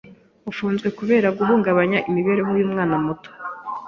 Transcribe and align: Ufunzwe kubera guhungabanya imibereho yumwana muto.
Ufunzwe 0.51 0.87
kubera 0.97 1.27
guhungabanya 1.37 1.99
imibereho 2.09 2.51
yumwana 2.59 2.95
muto. 3.05 3.29